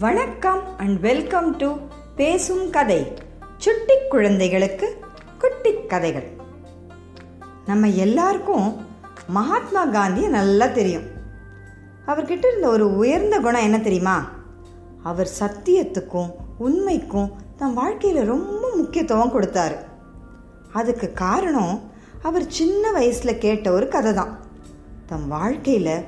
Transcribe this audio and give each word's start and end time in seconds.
வணக்கம் 0.00 0.78
and 0.78 1.00
welcome 1.00 1.56
to 1.56 1.76
பேசும் 2.16 2.70
கதை. 2.70 3.12
சுட்டி 3.56 3.94
குழந்தைகளுக்கு 4.08 5.00
குட்டி 5.38 5.72
கதைகள். 5.86 6.28
நம்ம 7.66 7.88
எல்லாருக்கும் 7.88 8.86
மகாத்மா 9.28 9.84
காந்தியை 9.84 10.30
நல்லா 10.30 10.66
தெரியும். 10.66 11.02
அவர்கிட்ட 12.06 12.46
இருந்த 12.46 12.68
ஒரு 12.68 12.96
உயர்ந்த 12.96 13.38
குணம் 13.38 13.62
என்ன 13.62 13.78
தெரியுமா? 13.78 14.28
அவர் 15.02 15.30
சத்தியத்துக்கும் 15.38 16.30
உண்மைக்கும் 16.58 17.32
தம் 17.56 17.74
வாழ்க்கையில் 17.74 18.24
ரொம்ப 18.24 18.70
முக்கியத்துவம் 18.76 19.40
கொடுத்தாரு. 19.40 19.76
அதுக்கு 20.72 21.12
காரணம் 21.12 21.82
அவர் 22.22 22.50
சின்ன 22.50 22.92
வயசில் 22.92 23.38
கேட்ட 23.38 23.72
ஒரு 23.72 23.88
கதை 23.88 24.14
தான் 24.14 24.38
தம் 25.06 25.28
வாழ்க்கையில் 25.28 26.04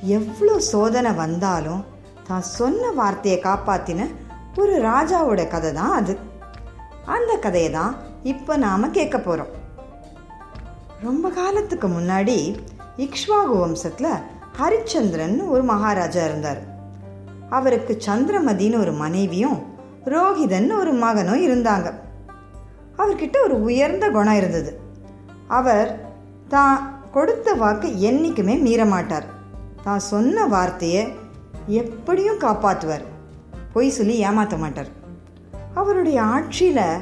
எவ்வளோ 0.00 0.58
சோதனை 0.58 1.12
வந்தாலும் 1.12 1.96
தான் 2.28 2.46
சொன்ன 2.56 2.90
வார்த்தையை 2.90 3.38
காப்பாத்தின 3.42 4.06
ஒரு 4.56 4.74
ராஜாவோட 4.82 5.48
கதை 5.48 5.72
தான் 5.72 5.92
அது. 5.92 6.14
அந்த 7.06 7.32
கதையை 7.36 7.70
தான் 7.70 7.92
இப்போ 8.22 8.56
நாம் 8.56 8.90
கேட்க 8.90 9.18
போகிறோம் 9.18 9.52
ரொம்ப 11.02 11.30
காலத்துக்கு 11.30 11.88
முன்னாடி 11.88 12.36
இக்ஷ்வாகு 12.96 13.54
வம்சத்தில் 13.62 14.10
ஹரிச்சந்திரன் 14.58 15.36
ஒரு 15.48 15.62
மகாராஜா 15.62 16.24
இருந்தார். 16.24 16.60
அவருக்கு 17.50 17.92
சந்திரமதின்னு 18.06 18.80
ஒரு 18.80 18.92
மனைவியும் 18.92 19.58
ரோஹிதன் 20.06 20.70
ஒரு 20.78 20.92
மகனும் 20.92 21.44
இருந்தாங்க. 21.46 21.88
அவர்கிட்ட 22.96 23.36
ஒரு 23.42 23.56
உயர்ந்த 23.62 24.04
குணம் 24.10 24.34
இருந்தது. 24.34 24.70
அவர் 25.58 25.90
தான் 26.48 26.76
கொடுத்த 27.12 27.54
வாக்கு 27.54 27.88
என்றைக்குமே 28.00 28.54
மீற 28.56 28.84
மாட்டார் 28.84 29.26
தான் 29.84 30.02
சொன்ன 30.12 30.46
வார்த்தையை 30.46 31.02
எப்படியும் 31.68 32.38
காப்பாற்றுவார். 32.38 33.02
பொய் 33.72 33.90
சொல்லி 33.90 34.16
ஏமாற்ற 34.16 34.56
மாட்டார். 34.56 34.86
அவருடைய 35.74 36.22
ஆட்சியில் 36.22 36.98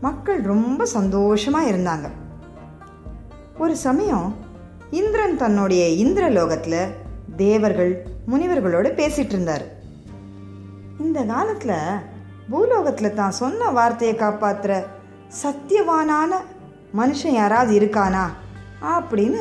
மக்கள் 0.00 0.40
ரொம்ப 0.40 0.84
சந்தோஷமாக 0.84 1.70
இருந்தாங்க. 1.70 2.08
ஒரு 3.58 3.76
சமயம் 3.76 4.36
இந்திரன் 4.90 5.36
தன்னுடைய 5.36 6.06
இந்திரலோகத்தில் 6.06 6.86
தேவர்கள் 7.36 8.06
முனிவர்களோடு 8.28 8.88
பேசிகிட்டு 8.88 9.32
இருந்தார். 9.32 9.64
இந்த 11.00 11.22
காலத்தில் 11.22 11.76
பூலோகத்தில் 12.50 13.14
தான் 13.14 13.30
சொன்ன 13.30 13.70
வார்த்தையை 13.70 14.16
காப்பாற்றுற 14.16 14.84
சத்தியவானான 15.42 16.34
மனுஷன் 16.98 17.28
யாராவது 17.28 17.80
இருக்கானா? 17.80 18.22
அப்படின்னு 18.82 19.40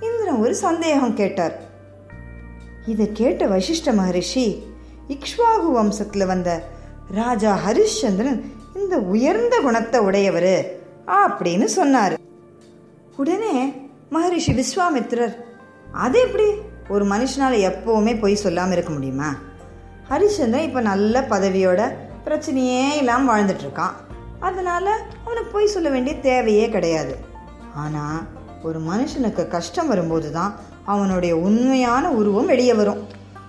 இந்திரன் 0.00 0.40
ஒரு 0.40 0.54
சந்தேகம் 0.54 1.14
கேட்டார். 1.14 1.63
இதை 2.92 3.06
கேட்ட 3.20 3.42
வசிஷ்ட 3.52 3.92
மகரிஷி 4.00 4.46
இக்ஷ்வாகு 5.14 5.68
வம்சத்தில் 5.76 6.30
வந்த 6.32 6.50
ராஜா 7.18 7.52
ஹரிஷ்சந்திரன் 7.64 8.40
இந்த 8.80 8.94
உயர்ந்த 9.14 9.54
குணத்தை 9.66 9.98
உடையவர் 10.08 10.54
அப்படின்னு 11.22 11.66
சொன்னார். 11.78 12.14
உடனே 13.20 13.56
மகரிஷி 14.16 14.52
விஸ்வாமித்ரர் 14.60 15.34
அது 16.04 16.18
எப்படி? 16.26 16.48
ஒரு 16.94 17.04
மனுஷனால் 17.12 17.56
எப்போவுமே 17.70 18.14
போய் 18.22 18.42
சொல்லாமல் 18.44 18.76
இருக்க 18.76 18.92
முடியுமா? 18.92 19.30
ஹரிச்சந்திரன் 20.10 20.66
இப்போ 20.68 20.80
நல்ல 20.90 21.20
பதவியோட 21.34 21.80
பிரச்சனையே 22.26 22.84
இல்லாமல் 23.00 23.30
வாழ்ந்துட்டுருக்கான் 23.32 23.94
அதனால் 24.48 24.92
அவனுக்கு 25.24 25.50
போய் 25.52 25.72
சொல்ல 25.74 25.88
வேண்டிய 25.94 26.14
தேவையே 26.28 26.66
கிடையாது. 26.76 27.14
ஆனால் 27.82 28.20
ஒரு 28.62 28.78
மனுஷனுக்கு 28.90 29.42
கஷ்டம் 29.54 29.90
வரும்போது 29.92 30.28
தான் 30.38 30.52
அவனுடைய 30.84 31.36
உண்மையான 31.36 32.10
உருவம் 32.10 32.46
வெளியே 32.46 32.74
வரும். 32.74 33.06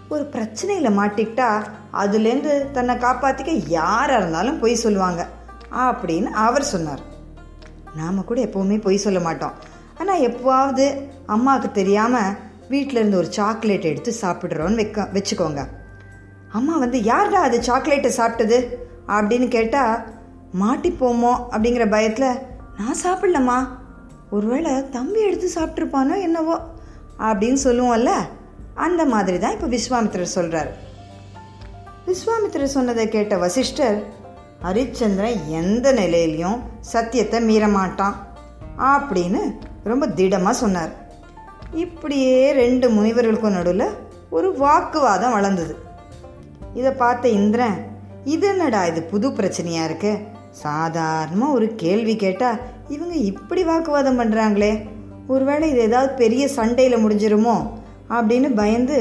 ஒரு 0.10 0.30
பிரச்சனையில் 0.32 0.98
மாட்டிக்கிட்டா 0.98 1.64
அதுலேருந்து 1.94 2.72
தன்னை 2.72 2.96
காப்பாற்றிக்க 2.96 3.64
யாராக 3.68 4.18
இருந்தாலும் 4.18 4.60
பொய் 4.60 4.76
சொல்லுவாங்க. 4.76 5.28
அப்படின்னு 5.72 6.24
அவர் 6.24 6.64
சொன்னார். 6.64 7.00
நாம் 7.96 8.26
கூட 8.26 8.42
எப்போவுமே 8.42 8.82
பொய் 8.82 8.98
சொல்ல 8.98 9.20
மாட்டோம். 9.20 9.52
ஆனால் 10.00 10.20
எப்போவாவது 10.20 11.10
அம்மாவுக்கு 11.26 11.72
தெரியாமல் 11.72 12.34
வீட்டில் 12.70 12.96
இருந்து 12.96 13.18
ஒரு 13.18 13.32
சாக்லேட் 13.32 13.82
எடுத்து 13.82 14.14
சாப்பிட்றோன்னு 14.22 14.76
வைக்க 14.76 15.08
வச்சுக்கோங்க. 15.14 15.68
அம்மா 16.52 16.78
வந்து 16.78 17.04
யார்டா 17.04 17.42
அது 17.42 17.64
சாக்லேட்டை 17.64 18.12
சாப்பிட்டது? 18.18 18.66
அப்படின்னு 19.08 19.48
கேட்டால் 19.48 20.04
மாட்டிப்போமோ? 20.62 21.38
அப்படிங்கிற 21.52 21.90
பயத்தில் 21.90 22.38
நான் 22.78 22.96
சாப்பிட்லம்மா. 23.04 23.68
ஒருவேளை 24.30 24.90
தம்பி 24.90 25.22
எடுத்து 25.22 25.50
சாப்பிட்ருப்பானோ 25.56 26.22
என்னவோ? 26.22 26.74
அப்படின்னு 27.20 27.60
சொல்லுவோம்ல 27.64 28.14
அந்த 28.74 29.06
மாதிரி 29.06 29.40
தான் 29.40 29.52
இப்போ 29.52 29.68
விஸ்வாமித்திரர் 29.68 30.36
சொல்கிறார் 30.38 30.72
விஸ்வாமித்திரர் 32.06 32.76
சொன்னதை 32.78 33.10
கேட்ட 33.10 33.38
வசிஷ்டர் 33.38 34.04
ஹரிச்சந்திரன் 34.64 35.40
எந்த 35.50 35.92
நிலையிலையும் 35.92 36.62
சத்தியத்தை 36.80 37.40
மீறமாட்டான் 37.40 38.16
அப்படின்னு 38.78 39.42
ரொம்ப 39.84 40.08
திடமாக 40.08 40.54
சொன்னார். 40.54 40.90
இப்படியே 41.74 42.52
ரெண்டு 42.52 42.90
முனிவர்களுக்கும் 42.90 43.52
நடுவில் 43.52 43.98
ஒரு 44.30 44.58
வாக்குவாதம் 44.58 45.32
வளர்ந்தது. 45.32 45.76
இதை 46.74 46.92
பார்த்த 46.92 47.28
இந்திரன் 47.30 47.94
இது 48.24 48.48
என்னடா 48.48 48.86
இது 48.86 49.02
புது 49.04 49.30
பிரச்சனையாக 49.30 49.86
இருக்கு? 49.86 50.18
சாதாரணமாக 50.52 51.52
ஒரு 51.52 51.76
கேள்வி 51.76 52.16
கேட்டால் 52.16 52.62
இவங்க 52.88 53.16
இப்படி 53.16 53.64
வாக்குவாதம் 53.64 54.20
பண்ணுறாங்களே 54.20 54.88
ஒருவேளை 55.28 55.70
இது 55.70 55.80
ஏதாவது 55.80 56.14
பெரிய 56.14 56.48
சண்டையில் 56.48 57.02
முடிஞ்சிருமோ 57.04 57.56
அப்படின்னு 58.10 58.50
பயந்து 58.54 58.98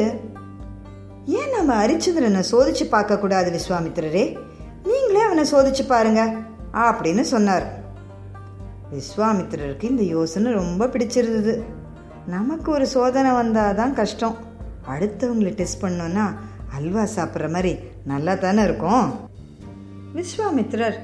ஏன் 1.26 1.52
நம்ம 1.56 1.86
ஹரிச்சந்திரனை 1.86 2.42
சோதிச்சு 2.50 2.84
பார்க்கக்கூடாது 2.90 3.48
விஸ்வாமித்திரரே? 3.56 4.24
நீங்களே 4.84 5.20
அவனை 5.20 5.44
சோதிச்சு 5.52 5.84
பாருங்க 5.86 6.22
அப்படின்னு 6.72 7.20
சொன்னார். 7.20 7.66
விஸ்வாமித்திரருக்கு 8.94 9.82
இந்த 9.82 10.02
யோசனை 10.02 10.52
ரொம்ப 10.52 10.86
பிடிச்சிருந்தது. 10.86 11.54
நமக்கு 12.26 12.68
ஒரு 12.70 12.86
சோதனை 12.86 13.32
வந்தால் 13.32 13.74
தான் 13.74 13.94
கஷ்டம். 13.94 14.36
அடுத்தவங்களை 14.88 15.54
டெஸ்ட் 15.54 15.84
பண்ணோன்னா 15.84 16.26
அல்வா 16.76 17.04
சாப்பிட்ற 17.16 17.50
மாதிரி 17.50 17.72
நல்லா 18.04 18.34
தானே 18.34 18.62
இருக்கும். 18.62 19.06
விஸ்வாமித்ரர் 20.14 20.98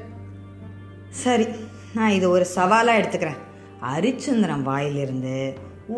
சரி 1.25 1.47
நான் 1.95 2.11
இதை 2.11 2.29
ஒரு 2.29 2.47
சவாலாக 2.57 3.01
எடுத்துக்கிறேன். 3.01 3.41
ஹரிச்சந்திரன் 3.83 4.65
வாயிலிருந்து 4.71 5.37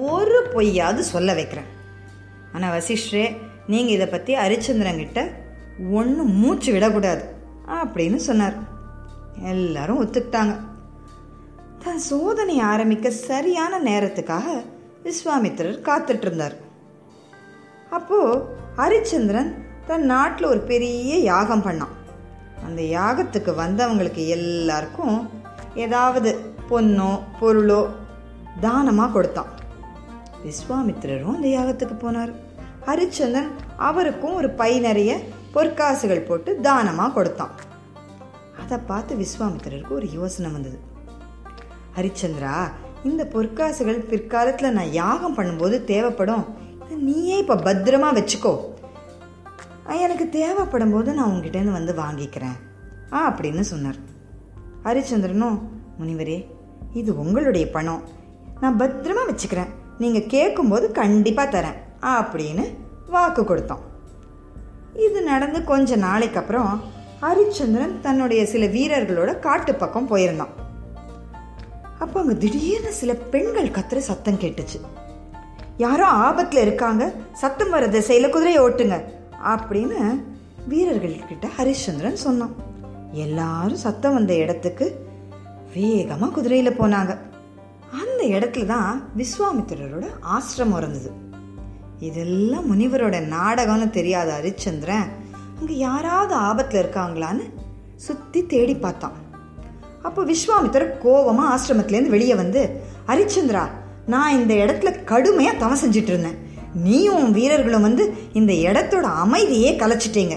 ஒரு 0.09 0.38
பொய்யாவது 0.54 1.03
சொல்ல 1.15 1.31
வைக்கிறேன். 1.38 1.70
ஆனால் 2.54 2.75
வசிஷ்ரே 2.76 3.25
நீங்கள் 3.72 3.94
இதை 3.94 4.06
பற்றி 4.06 4.32
ஹரிச்சந்திரங்கிட்ட 4.43 5.20
ஒன்றும் 6.00 6.32
மூச்சு 6.43 6.70
விடக்கூடாது 6.72 7.25
அப்படின்னு 7.81 8.20
சொன்னார். 8.28 8.56
எல்லாரும் 9.53 10.00
ஒத்துக்கிட்டாங்க. 10.03 10.54
தன் 11.84 12.03
சோதனை 12.10 12.56
ஆரம்பிக்க 12.72 13.10
சரியான 13.28 13.81
நேரத்துக்காக 13.91 14.49
விஸ்வாமித்திரர் 15.06 15.78
காத்துட்டு 15.88 16.26
இருந்தார் 16.26 16.56
அப்போது 17.91 18.44
ஹரிச்சந்திரன் 18.76 19.50
தன் 19.87 20.04
நாட்டில் 20.12 20.50
ஒரு 20.50 20.60
பெரிய 20.70 21.16
யாகம் 21.31 21.64
பண்ணான். 21.64 21.94
அந்த 22.66 22.82
யாகத்துக்கு 22.99 23.53
வந்தவங்களுக்கு 23.62 24.22
எல்லாருக்கும் 24.37 25.16
ஏதாவது 25.84 26.31
பொண்ணோ 26.72 27.10
பொருளோ 27.40 27.82
தானமாக 28.60 29.12
கொடுத்தான். 29.12 29.50
விஸ்வாமித்திரரும் 30.46 31.36
அந்த 31.36 31.48
யாகத்துக்கு 31.56 31.96
போனார். 32.04 32.32
ஹரிச்சந்திரன் 32.86 33.50
அவருக்கும் 33.88 34.38
ஒரு 34.40 34.50
பை 34.60 34.72
நிறைய 34.86 35.12
பொற்காசுகள் 35.54 36.26
போட்டு 36.28 36.50
தானமாக 36.68 37.12
கொடுத்தான். 37.12 37.54
அதை 38.62 38.78
பார்த்து 38.90 39.12
விஸ்வாமித்திரருக்கு 39.22 39.92
ஒரு 39.98 40.08
யோசனை 40.12 40.50
வந்தது. 40.52 40.78
ஹரிச்சந்திரா 41.96 42.56
இந்த 43.04 43.22
பொற்காசுகள் 43.32 44.00
பிற்காலத்தில் 44.10 44.76
நான் 44.78 44.96
யாகம் 45.02 45.36
பண்ணும்போது 45.36 45.76
தேவைப்படும். 45.92 46.44
நீயே 47.08 47.36
இப்போ 47.42 47.54
பத்திரமா 47.68 48.08
வச்சுக்கோ. 48.18 48.54
எனக்கு 50.04 50.26
தேவைப்படும் 50.38 50.92
போது 50.92 51.10
நான் 51.12 51.30
உங்ககிட்டேருந்து 51.30 51.78
வந்து 51.78 51.94
வாங்கிக்கிறேன். 52.02 52.58
ஆ 53.12 53.18
அப்படின்னு 53.30 53.64
சொன்னார். 53.72 53.98
ஹரிச்சந்திரனும் 54.84 55.58
முனிவரே 55.98 56.36
இது 56.92 57.18
உங்களுடைய 57.18 57.70
பணம். 57.70 58.02
நான் 58.60 58.78
பத்திரமா 58.78 59.20
வச்சுக்கிறேன். 59.28 59.68
நீங்கள் 59.98 60.26
கேட்கும்போது 60.26 60.92
கண்டிப்பாக 60.92 61.60
தரேன். 61.60 62.04
அப்படின்னு 62.04 62.74
வாக்கு 63.06 63.42
கொடுத்தோம். 63.42 63.78
இது 64.96 65.22
நடந்து 65.22 65.64
கொஞ்ச 65.64 65.96
நாளைக்கு 65.96 66.40
அப்புறம் 66.40 66.82
ஹரிச்சந்திரன் 67.22 68.00
தன்னுடைய 68.00 68.46
சில 68.46 68.66
வீரர்களோட 68.66 69.38
காட்டு 69.38 69.74
பக்கம் 69.74 70.08
போயிருந்தான். 70.08 70.48
அப்போ 71.98 72.20
அங்கே 72.20 72.36
திடீர்னு 72.36 72.92
சில 72.92 73.14
பெண்கள் 73.14 73.68
கத்துற 73.68 73.96
சத்தம் 73.96 74.40
கேட்டுச்சு. 74.40 74.80
யாரோ 75.76 76.06
ஆபத்தில் 76.06 76.62
இருக்காங்க. 76.62 77.12
சத்தம் 77.32 77.70
வர 77.70 77.88
திசையில் 77.88 78.30
குதிரையை 78.30 78.62
ஓட்டுங்க. 78.62 79.04
அப்படின்னு 79.44 80.24
வீரர்கள்கிட்ட 80.70 81.48
ஹரிச்சந்திரன் 81.58 82.12
சொன்னான். 82.12 82.54
எல்லாரும் 83.12 83.76
சத்தம் 83.76 84.14
வந்த 84.14 84.34
இடத்துக்கு 84.34 85.10
வேகமாக 85.74 86.32
குதிரையில் 86.36 86.78
போனாங்க. 86.78 87.12
அந்த 88.02 88.20
இடத்துல 88.36 88.66
தான் 88.66 88.92
விஸ்வாமித்திரரோட 89.20 90.06
ஆசிரமம் 90.36 90.78
இருந்தது. 90.80 91.10
இதெல்லாம் 92.08 92.69
முனிவரோட 92.70 93.16
நாடகம்னு 93.34 93.88
தெரியாத 93.90 94.28
ஹரிச்சந்திரன் 94.38 95.10
அங்கே 95.58 95.74
யாராவது 95.88 96.34
ஆபத்தில் 96.48 96.80
இருக்காங்களான்னு 96.82 97.44
சுற்றி 98.06 98.40
தேடி 98.52 98.74
பார்த்தான். 98.74 99.16
அப்போ 100.02 100.20
விஸ்வாமித்திரர் 100.24 100.96
கோவமாக 101.04 101.50
ஆசிரமத்துலேருந்து 101.54 102.14
வெளியே 102.16 102.34
வந்து 102.34 102.62
ஹரிச்சந்திரா 103.10 103.64
நான் 104.12 104.36
இந்த 104.38 104.52
இடத்துல 104.62 104.90
கடுமையாக 105.10 105.60
தவம் 105.62 105.82
செஞ்சுட்டு 105.82 106.12
இருந்தேன். 106.12 106.38
நீயும் 106.86 107.30
வீரர்களும் 107.36 107.86
வந்து 107.88 108.04
இந்த 108.32 108.52
இடத்தோட 108.68 109.06
அமைதியே 109.25 109.70
கலைச்சிட்டீங்க. 109.82 110.36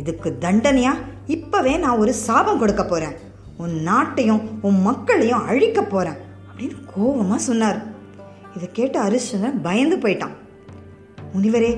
இதுக்கு 0.00 0.38
தண்டனையா? 0.44 0.92
இப்பவே 1.26 1.74
நான் 1.76 2.00
ஒரு 2.02 2.12
சாபம் 2.26 2.60
கொடுக்க 2.62 2.84
போறேன். 2.84 3.16
உன் 3.62 3.76
நாட்டையும் 3.86 4.42
உன் 4.62 4.78
மக்களையும் 4.82 5.46
அழிக்க 5.46 5.80
போறேன் 5.82 6.18
அப்படின்னு 6.48 6.76
கோபமா 6.92 7.36
சொன்னார். 7.48 7.80
இதை 8.56 8.68
கேட்டு 8.72 8.98
ஹரிச்சந்திரன் 9.02 9.62
பயந்து 9.62 9.96
போயிட்டான். 9.96 10.36
முனிவரே 11.34 11.72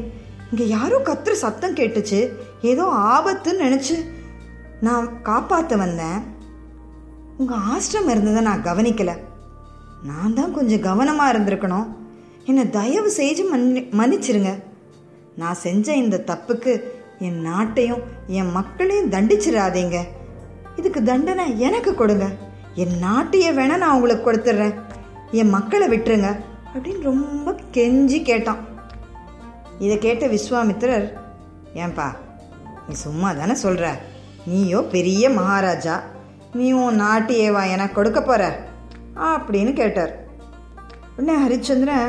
இங்க 0.50 0.64
யாரோ 0.76 0.98
கத்துற 1.04 1.32
சத்தம் 1.32 1.74
கேட்டுச்சு. 1.74 2.20
ஏதோ 2.62 2.84
ஆபத்துன்னு 3.14 3.64
நினைச்சு 3.66 3.96
நான் 4.80 5.08
காப்பாத்த 5.24 5.76
வந்தேன். 5.76 6.18
உங்க 7.36 7.54
ஆசிரமம் 7.72 8.10
இருந்ததை 8.10 8.42
நான் 8.42 8.64
கவனிக்கல. 8.64 9.12
நான் 10.02 10.34
தான் 10.34 10.54
கொஞ்சம் 10.54 10.86
கவனமா 10.88 11.22
இருந்திருக்கணும். 11.22 11.86
என்னை 12.44 12.70
தயவு 12.70 13.10
செஞ்சு 13.16 13.44
மன்னி 13.52 13.82
மன்னிச்சிருங்க. 14.00 14.52
நான் 15.36 15.62
செஞ்ச 15.66 15.96
இந்த 15.96 16.16
தப்புக்கு 16.26 16.72
என் 17.18 17.40
நாட்டையும் 17.46 18.02
என் 18.26 18.50
மக்களையும் 18.50 19.10
தண்டிச்சிடாதீங்க. 19.10 19.98
இதுக்கு 20.78 21.00
தண்டனை 21.10 21.44
எனக்கு 21.66 21.92
கொடுங்க. 21.94 22.26
என் 22.82 22.96
நாட்டையே 23.06 23.50
வேணா 23.58 23.76
நான் 23.82 23.94
உங்களுக்கு 23.96 24.24
கொடுத்துட்றேன் 24.26 24.74
என் 25.40 25.54
மக்களை 25.56 25.86
விட்டுருங்க 25.92 26.30
அப்படின்னு 26.72 27.02
ரொம்ப 27.10 27.54
கெஞ்சி 27.76 28.18
கேட்டான். 28.30 28.60
இதை 29.84 29.94
கேட்ட 30.06 30.24
விஸ்வாமித்திரர் 30.34 31.06
ஏன்பா 31.82 32.08
நீ 32.88 32.94
சும்மா 33.04 33.28
தானே 33.38 33.54
சொல்கிற 33.62 33.86
நீயோ 34.50 34.80
பெரிய 34.94 35.30
மகாராஜா. 35.38 35.94
நீ 36.58 36.66
உன் 36.82 37.00
நாட்டையேவா 37.04 37.62
எனக்கு 37.74 37.98
கொடுக்க 37.98 38.20
போகிற 38.22 38.42
அப்படின்னு 39.30 39.72
கேட்டார். 39.80 40.12
உடனே 41.16 41.34
ஹரிச்சந்திரன் 41.44 42.08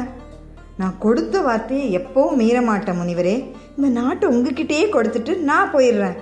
நான் 0.80 0.96
கொடுத்த 1.06 1.42
வார்த்தையை 1.48 1.86
எப்போவும் 2.00 2.40
மீற 2.42 2.58
மாட்டேன் 2.70 3.00
முனிவரே. 3.02 3.36
இந்த 3.76 3.88
நாட்டை 4.00 4.26
உங்ககிட்டயே 4.34 4.86
கொடுத்துட்டு 4.96 5.34
நான் 5.50 5.72
போயிடுறேன். 5.74 6.18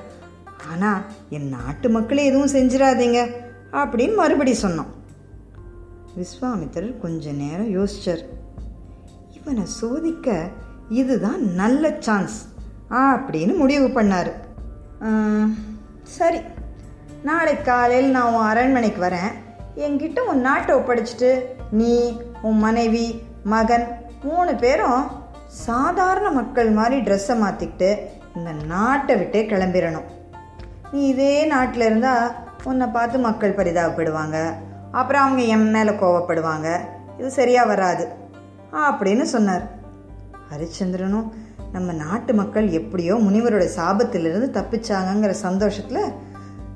ஆனால் 0.71 1.01
என் 1.37 1.49
நாட்டு 1.49 1.87
மக்களே 1.89 2.25
எதுவும் 2.29 2.53
செஞ்சிடாதீங்க 2.55 3.19
அப்படின்னு 3.81 4.15
மறுபடி 4.21 4.53
சொன்னோம் 4.61 4.91
விஸ்வாமித்திரர் 6.17 6.99
கொஞ்ச 7.03 7.31
நேரம் 7.43 7.71
யோசிச்சார். 7.77 8.23
இவனை 9.37 9.63
சோதிக்க 9.79 10.35
இதுதான் 11.01 11.41
நல்ல 11.61 11.93
சான்ஸ் 11.99 12.37
அப்படின்னு 12.89 13.53
முடிவு 13.61 13.87
பண்ணார். 13.87 14.31
சரி 16.17 16.39
நாளை 17.29 17.55
காலையில் 17.61 18.13
நான் 18.15 18.31
உன் 18.33 18.49
அரண்மனைக்கு 18.51 19.01
வரேன். 19.07 19.33
என்கிட்ட 19.85 20.19
உன் 20.31 20.45
நாட்டை 20.47 20.71
ஒப்படைச்சிட்டு 20.75 21.31
நீ 21.79 21.93
உன் 22.47 22.59
மனைவி 22.65 23.05
மகன் 23.53 23.85
மூணு 24.23 24.51
பேரும் 24.63 25.03
சாதாரண 25.65 26.27
மக்கள் 26.39 26.69
மாதிரி 26.79 26.97
ட்ரெஸ்ஸை 27.07 27.35
மாற்றிக்கிட்டு 27.43 27.89
இந்த 28.35 28.51
நாட்டை 28.73 29.15
விட்டே 29.15 29.41
கிளம்பிடணும் 29.45 30.09
நீ 30.93 31.07
இதே 31.07 31.45
நாட்டில் 31.45 31.81
இருந்தால் 31.81 32.31
உன்னை 32.63 32.87
பார்த்து 32.87 33.19
மக்கள் 33.19 33.55
பரிதாபப்படுவாங்க. 33.55 34.53
அப்புறம் 34.91 35.23
அவங்க 35.23 35.41
என் 35.41 35.71
மேலே 35.71 35.91
கோவப்படுவாங்க. 35.91 36.79
இது 37.19 37.31
சரியாக 37.31 37.67
வராது. 37.67 38.07
அப்படின்னு 38.73 39.21
சொன்னார். 39.21 39.63
ஹரிச்சந்திரனும் 40.51 41.29
நம்ம 41.71 41.91
நாட்டு 41.91 42.33
மக்கள் 42.33 42.69
எப்படியோ 42.69 43.15
முனிவரோட 43.15 43.67
சாபத்திலிருந்து 43.77 44.49
தப்பிச்சாங்கங்கிற 44.53 45.29
சந்தோஷத்தில் 45.29 46.11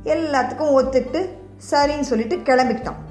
எல்லாத்துக்கும் 0.04 0.76
ஒத்துக்கிட்டு 0.80 1.30
சரின்னு 1.72 2.00
சொல்லிட்டு 2.00 2.36
கிளம்பிக்கிட்டான். 2.36 3.02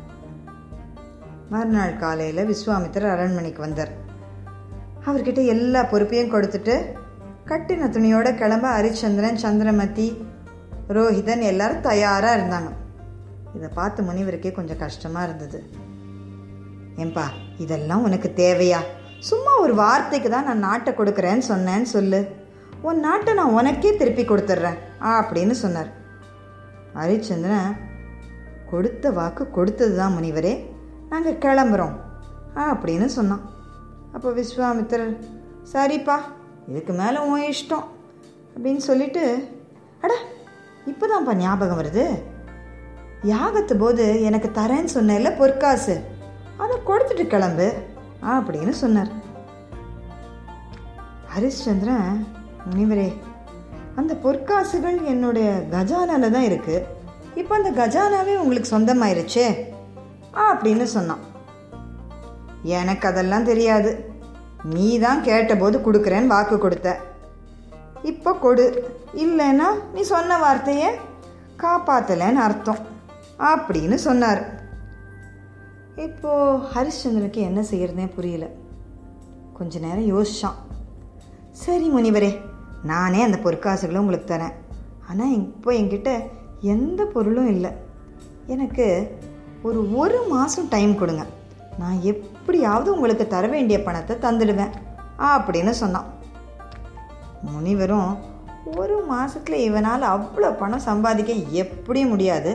மறுநாள் 1.51 1.97
காலையில் 1.97 2.49
விஸ்வாமித்திரர் 2.49 3.11
அரண்மனைக்கு 3.11 3.61
வந்தார். 3.61 3.93
அவர்கிட்ட 5.07 5.47
எல்லா 5.47 5.83
பொறுப்பையும் 5.83 6.33
கொடுத்துட்டு 6.33 6.83
கட்டின 7.45 7.89
துணியோட 7.89 8.35
கிளம்ப 8.35 8.83
ஹரிச்சந்திரன் 8.83 9.35
சந்திரமதி 9.35 10.35
ரோஹிதன் 10.95 11.43
எல்லாரும் 11.53 11.85
தயாராக 11.87 12.37
இருந்தாங்க. 12.39 12.71
இதை 13.57 13.69
பார்த்து 13.79 14.01
முனிவருக்கே 14.09 14.53
கொஞ்சம் 14.59 14.81
கஷ்டமாக 14.83 15.27
இருந்தது. 15.29 15.59
ஏன்பா 17.03 17.25
இதெல்லாம் 17.65 18.05
உனக்கு 18.09 18.29
தேவையா? 18.43 18.81
சும்மா 19.29 19.53
ஒரு 19.65 19.75
வார்த்தைக்கு 19.75 20.29
தான் 20.31 20.49
நான் 20.49 20.65
நாட்டை 20.67 20.93
கொடுக்குறேன்னு 20.93 21.45
சொன்னேன்னு 21.53 21.89
சொல்லு. 21.95 22.21
உன் 22.89 23.01
நாட்டை 23.07 23.35
நான் 23.39 23.57
உனக்கே 23.59 23.91
திருப்பி 23.97 24.25
கொடுத்துட்றேன் 24.25 24.79
அப்படின்னு 25.17 25.55
சொன்னார். 25.63 25.91
ஹரிச்சந்திரன் 26.99 27.73
கொடுத்த 28.71 29.11
வாக்கு 29.19 29.45
கொடுத்தது 29.57 29.95
தான் 29.97 30.17
முனிவரே. 30.17 30.55
நாங்கள் 31.11 31.41
கிளம்புறோம் 31.45 31.97
அப்படின்னு 32.71 33.09
சொன்னான். 33.19 33.45
அப்போ 34.15 34.29
விஸ்வாமித்திரர் 34.39 35.15
சரிப்பா 35.73 36.17
இதுக்கு 36.71 36.93
மேலே 37.01 37.19
உன் 37.31 37.45
இஷ்டம் 37.53 37.87
அப்படின்னு 38.55 38.83
சொல்லிட்டு 38.91 39.25
அட 40.05 40.15
இப்போதான்ப்பா 40.91 41.35
ஞாபகம் 41.43 41.81
வருது. 41.81 42.05
யாகத்து 43.33 43.75
போது 43.79 44.05
எனக்கு 44.29 44.49
தரேன்னு 44.59 44.91
சொன்னேன்ல 44.97 45.31
பொற்காசு. 45.41 45.95
அதை 46.63 46.75
கொடுத்துட்டு 46.89 47.25
கிளம்பு 47.33 47.69
அப்படின்னு 48.35 48.75
சொன்னார். 48.83 49.11
ஹரிஷ்சந்திரன் 51.35 52.11
முனிவரே 52.69 53.09
அந்த 54.01 54.13
பொற்காசுகள் 54.25 54.99
என்னுடைய 55.13 55.49
கஜானால 55.75 56.31
தான் 56.37 56.49
இருக்குது 56.51 56.85
இப்போ 57.41 57.53
அந்த 57.59 57.71
கஜானாவே 57.81 58.35
உங்களுக்கு 58.43 58.69
சொந்தமாயிருச்சே 58.75 59.47
அப்படின்னு 60.47 60.87
சொன்னான். 60.97 61.25
எனக்கு 62.79 63.05
அதெல்லாம் 63.11 63.49
தெரியாது. 63.51 63.91
நீ 64.75 64.87
தான் 65.05 65.21
கேட்டபோது 65.29 65.77
கொடுக்குறேன்னு 65.79 66.33
வாக்கு 66.35 66.59
கொடுத்த. 66.59 66.89
இப்போ 68.03 68.33
கொடு. 68.33 68.95
இல்லைன்னா 69.15 69.69
நீ 69.93 70.03
சொன்ன 70.03 70.39
வார்த்தையை 70.39 70.95
காப்பாற்றலைன்னு 71.59 72.35
அர்த்தம். 72.35 72.79
அப்படின்னு 73.39 73.95
சொன்னார். 73.95 74.61
இப்போது 75.97 76.65
ஹரிஷ்சந்திரனுக்கு 76.75 77.37
என்ன 77.37 77.61
செய்கிறதுனே 77.61 78.15
புரியல. 78.15 78.47
கொஞ்ச 79.53 79.79
நேரம் 79.79 80.25
யோசித்தான் 80.25 80.55
சரி 81.51 81.89
முனிவரே 81.89 82.41
நானே 82.83 83.23
அந்த 83.23 83.39
பொற்காசுகளும் 83.43 83.99
உங்களுக்கு 83.99 84.35
தரேன். 84.35 84.53
ஆனால் 85.11 85.33
இப்போ 85.33 85.73
என்கிட்ட 85.73 86.31
எந்த 86.61 87.05
பொருளும் 87.05 87.49
இல்லை. 87.49 87.71
எனக்கு 88.47 89.17
ஒரு 89.63 89.97
ஒரு 89.97 90.23
மாதம் 90.29 90.69
டைம் 90.69 90.99
கொடுங்க. 90.99 91.25
நான் 91.79 91.99
எப்படியாவது 92.03 92.93
உங்களுக்கு 92.93 93.27
தர 93.27 93.47
வேண்டிய 93.47 93.83
பணத்தை 93.83 94.17
தந்துடுவேன். 94.17 94.71
அப்படின்னு 95.19 95.71
சொன்னான். 95.71 96.16
முனிவரும் 97.53 98.13
ஒரு 98.81 98.97
மாதத்தில் 99.11 99.65
இவனால் 99.69 100.05
அவ்வளோ 100.15 100.49
பணம் 100.63 100.87
சம்பாதிக்க 100.87 101.33
எப்படி 101.63 102.01
முடியாது. 102.13 102.53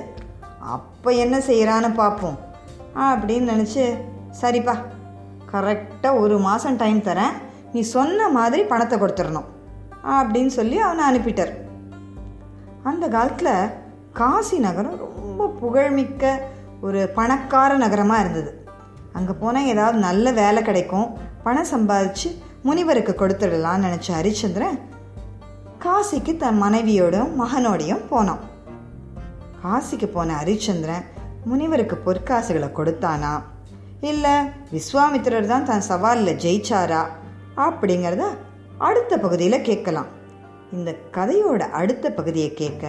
அப்போ 0.76 1.10
என்ன 1.24 1.36
செய்கிறான்னு 1.50 1.90
பார்ப்போம் 2.02 2.38
அப்படின்னு 3.10 3.52
நினச்சி 3.54 3.84
சரிப்பா 4.42 4.76
கரெக்டாக 5.52 6.20
ஒரு 6.24 6.36
மாதம் 6.48 6.80
டைம் 6.82 7.00
தரேன். 7.08 7.34
நீ 7.74 7.82
சொன்ன 7.96 8.28
மாதிரி 8.38 8.62
பணத்தை 8.72 8.96
கொடுத்துடணும். 9.00 9.50
அப்படின்னு 10.18 10.52
சொல்லி 10.60 10.78
அவனை 10.86 11.04
அனுப்பிட்டார். 11.10 11.54
அந்த 12.90 13.06
காலத்தில் 13.16 13.72
காசி 14.20 14.58
நகரம் 14.68 15.00
ரொம்ப 15.00 15.48
புகழ்மிக்க 15.62 16.32
ஒரு 16.88 17.02
பணக்கார 17.18 17.72
நகரமாக 17.84 18.24
இருந்தது. 18.24 18.52
அங்கே 19.18 19.34
போனால் 19.42 19.70
ஏதாவது 19.74 19.98
நல்ல 20.08 20.32
வேலை 20.40 20.62
கிடைக்கும். 20.70 21.08
பணம் 21.46 21.72
சம்பாதிச்சு 21.74 22.30
முனிவருக்கு 22.66 23.14
கொடுத்துடலாம்னு 23.18 23.86
நினச்ச 23.86 24.08
ஹரிச்சந்திரன் 24.18 24.76
காசிக்கு 25.84 26.34
தன் 26.42 26.60
மனைவியோடும் 26.64 27.32
மகனோடையும் 27.40 28.04
போனான். 28.10 28.44
காசிக்கு 29.64 30.08
போன 30.16 30.36
ஹரிச்சந்திரன் 30.42 31.08
முனிவருக்கு 31.46 31.96
பொற்காசுகளை 32.06 32.70
கொடுத்தானா 32.80 33.34
இல்லை 34.12 34.36
விஸ்வாமித்திரர் 34.74 35.50
தான் 35.54 35.68
தன் 35.70 35.88
சவாலில் 35.90 36.40
ஜெயிச்சாரா 36.44 37.02
அப்படிங்கிறத 37.66 38.28
அடுத்த 38.90 39.18
பகுதியில் 39.18 39.66
கேட்கலாம். 39.70 40.12
இந்த 40.72 40.96
கதையோட 41.18 41.62
அடுத்த 41.82 42.12
பகுதியை 42.20 42.54
கேட்க 42.62 42.86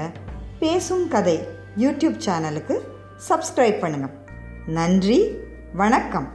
பேசும் 0.59 1.09
கதை 1.09 1.37
யூடியூப் 1.79 2.21
சேனலுக்கு 2.27 2.77
சப்ஸ்கிரைப் 3.29 3.83
பண்ணுங்கள் 3.83 4.15
நன்றி 4.79 5.21
வணக்கம். 5.75 6.29